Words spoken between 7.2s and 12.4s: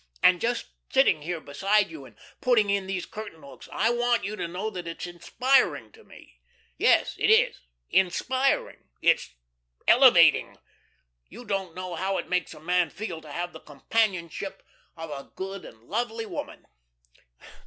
is, inspiring; it's elevating. You don't know how it